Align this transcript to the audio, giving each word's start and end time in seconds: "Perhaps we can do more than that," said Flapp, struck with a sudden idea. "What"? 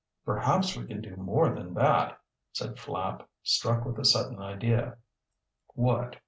"Perhaps 0.25 0.75
we 0.75 0.87
can 0.87 0.99
do 0.99 1.15
more 1.15 1.53
than 1.53 1.75
that," 1.75 2.19
said 2.53 2.79
Flapp, 2.79 3.29
struck 3.43 3.85
with 3.85 3.99
a 3.99 4.03
sudden 4.03 4.41
idea. 4.41 4.97
"What"? 5.75 6.15